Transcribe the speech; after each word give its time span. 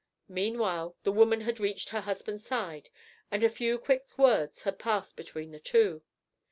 Meanwhile 0.33 0.95
the 1.03 1.11
woman 1.11 1.41
had 1.41 1.59
reached 1.59 1.89
her 1.89 2.01
husband's 2.01 2.43
side, 2.43 2.89
and 3.29 3.43
a 3.43 3.49
few 3.49 3.77
quick 3.77 4.17
words 4.17 4.63
had 4.63 4.79
passed 4.79 5.15
between 5.15 5.51
the 5.51 5.59
two. 5.59 6.01